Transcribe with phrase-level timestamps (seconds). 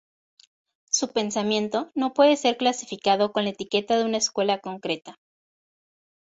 [0.89, 5.19] Su pensamiento no puede ser clasificado con la etiqueta de una escuela concreta.